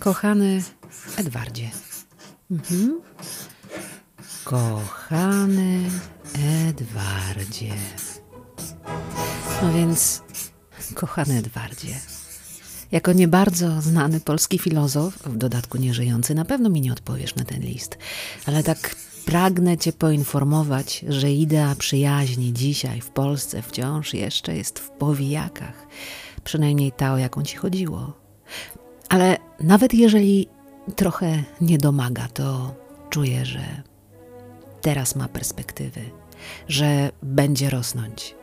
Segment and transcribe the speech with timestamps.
[0.00, 0.62] Kochany
[1.16, 1.70] Edwardzie.
[2.50, 3.00] Mhm.
[4.44, 5.90] Kochany
[6.68, 7.72] Edwardzie.
[9.62, 10.22] No więc,
[10.94, 12.00] kochany Edwardzie,
[12.92, 17.44] jako nie bardzo znany polski filozof, w dodatku nieżyjący, na pewno mi nie odpowiesz na
[17.44, 17.98] ten list,
[18.46, 18.96] ale tak
[19.26, 25.86] pragnę Cię poinformować, że idea przyjaźni dzisiaj w Polsce wciąż jeszcze jest w powijakach,
[26.44, 28.12] przynajmniej ta, o jaką Ci chodziło.
[29.08, 30.48] Ale nawet jeżeli
[30.96, 32.74] trochę nie domaga, to
[33.10, 33.82] czuję, że
[34.80, 36.00] teraz ma perspektywy,
[36.68, 38.34] że będzie rosnąć.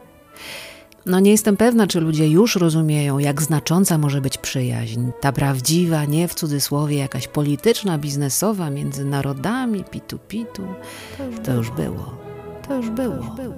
[1.06, 5.10] No nie jestem pewna, czy ludzie już rozumieją, jak znacząca może być przyjaźń.
[5.22, 10.68] Ta prawdziwa, nie w cudzysłowie jakaś polityczna, biznesowa, między narodami, pitu-pitu.
[11.44, 12.18] To już było.
[12.68, 13.16] To już było.
[13.16, 13.56] To już było.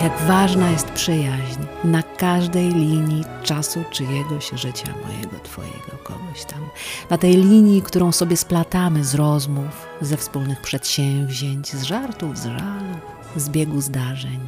[0.00, 6.68] Jak ważna jest przyjaźń na każdej linii czasu czyjegoś życia, mojego, twojego, kogoś tam.
[7.10, 12.98] Na tej linii, którą sobie splatamy z rozmów, ze wspólnych przedsięwzięć, z żartów, z żalu,
[13.36, 14.40] z biegu zdarzeń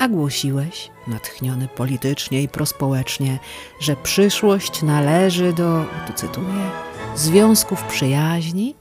[0.00, 3.38] a głosiłeś, natchniony politycznie i prospołecznie,
[3.80, 6.70] że przyszłość należy do, tu cytuję,
[7.16, 8.74] związków przyjaźni.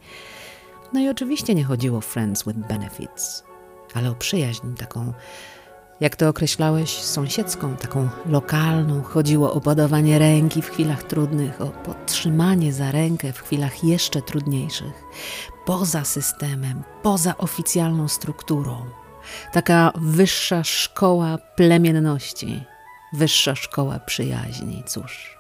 [0.94, 3.44] No i oczywiście nie chodziło o friends with benefits,
[3.94, 5.14] ale o przyjaźń taką,
[6.02, 9.04] jak to określałeś, sąsiedzką, taką lokalną.
[9.04, 15.04] Chodziło o podawanie ręki w chwilach trudnych, o podtrzymanie za rękę w chwilach jeszcze trudniejszych,
[15.66, 18.86] poza systemem, poza oficjalną strukturą
[19.52, 22.64] taka wyższa szkoła plemienności,
[23.14, 24.84] wyższa szkoła przyjaźni.
[24.88, 25.38] Cóż.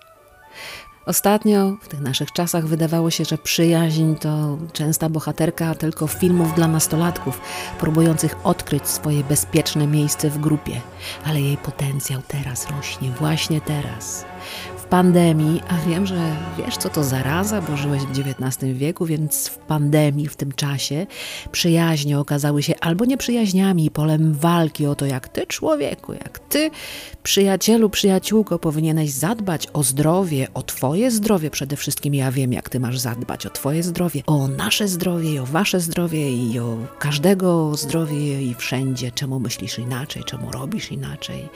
[1.05, 6.67] Ostatnio, w tych naszych czasach, wydawało się, że przyjaźń to częsta bohaterka tylko filmów dla
[6.67, 7.41] nastolatków,
[7.79, 10.81] próbujących odkryć swoje bezpieczne miejsce w grupie,
[11.25, 14.25] ale jej potencjał teraz rośnie, właśnie teraz
[14.89, 19.57] pandemii, a wiem, że wiesz, co to zaraza, bo żyłeś w XIX wieku, więc w
[19.57, 21.07] pandemii, w tym czasie,
[21.51, 26.71] przyjaźnie okazały się albo nieprzyjaźniami, polem walki o to, jak ty, człowieku, jak ty,
[27.23, 32.15] przyjacielu, przyjaciółko, powinieneś zadbać o zdrowie, o twoje zdrowie przede wszystkim.
[32.15, 35.79] Ja wiem, jak ty masz zadbać o twoje zdrowie, o nasze zdrowie i o wasze
[35.79, 41.49] zdrowie i o każdego zdrowie i wszędzie, czemu myślisz inaczej, czemu robisz inaczej.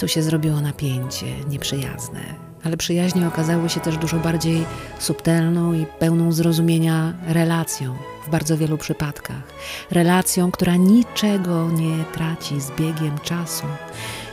[0.00, 2.20] Tu się zrobiło napięcie, nieprzyjazne,
[2.64, 4.64] ale przyjaźnie okazały się też dużo bardziej
[4.98, 7.94] subtelną i pełną zrozumienia relacją
[8.26, 9.42] w bardzo wielu przypadkach.
[9.90, 13.66] Relacją, która niczego nie traci z biegiem czasu,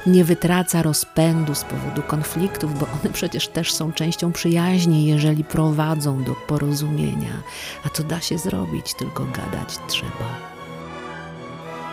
[0.06, 6.24] nie wytraca rozpędu z powodu konfliktów, bo one przecież też są częścią przyjaźni, jeżeli prowadzą
[6.24, 7.42] do porozumienia.
[7.86, 10.40] A to da się zrobić, tylko gadać trzeba.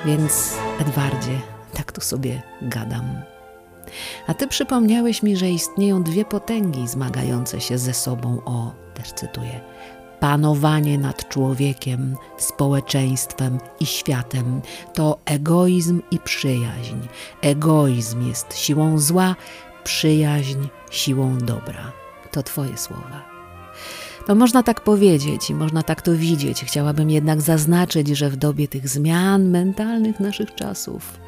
[0.04, 1.40] Więc, Edwardzie,
[1.72, 3.33] tak tu sobie gadam
[4.26, 9.60] a ty przypomniałeś mi, że istnieją dwie potęgi zmagające się ze sobą o, też cytuję,
[10.20, 14.60] panowanie nad człowiekiem, społeczeństwem i światem
[14.94, 16.96] to egoizm i przyjaźń.
[17.42, 19.36] Egoizm jest siłą zła,
[19.84, 20.58] przyjaźń
[20.90, 21.92] siłą dobra.
[22.30, 23.34] To Twoje słowa.
[24.28, 26.64] No można tak powiedzieć i można tak to widzieć.
[26.64, 31.23] Chciałabym jednak zaznaczyć, że w dobie tych zmian mentalnych naszych czasów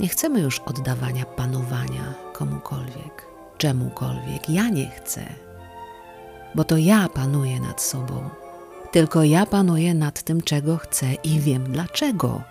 [0.00, 3.26] nie chcemy już oddawania panowania komukolwiek,
[3.58, 4.48] czemukolwiek.
[4.48, 5.26] Ja nie chcę,
[6.54, 8.30] bo to ja panuję nad sobą.
[8.90, 12.42] Tylko ja panuję nad tym, czego chcę i wiem dlaczego.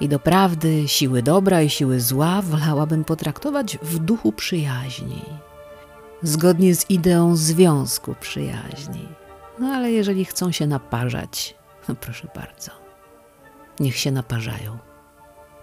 [0.00, 5.22] I doprawdy siły dobra i siły zła wolałabym potraktować w duchu przyjaźni,
[6.22, 9.08] zgodnie z ideą związku przyjaźni.
[9.58, 11.54] No ale jeżeli chcą się naparzać,
[11.88, 12.70] no proszę bardzo,
[13.80, 14.78] niech się naparzają.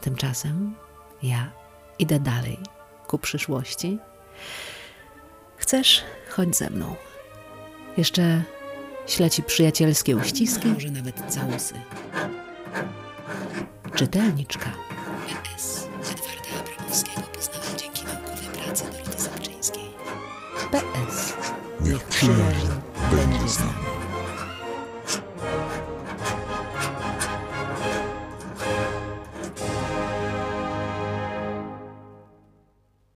[0.01, 0.75] Tymczasem
[1.23, 1.51] ja
[1.99, 2.57] idę dalej
[3.07, 3.97] ku przyszłości.
[5.57, 6.03] Chcesz?
[6.29, 6.95] Chodź ze mną.
[7.97, 8.43] Jeszcze
[9.07, 11.73] śleci przyjacielskie uściski, może nawet całusy.
[13.95, 14.69] Czytelniczka.
[15.43, 15.87] PS.
[16.11, 19.89] Edwarda Abramowskiego poznałam dzięki naukowej pracy Doroty Samczyńskiej.
[20.71, 21.33] PS.
[21.81, 22.68] Niech przyjaźń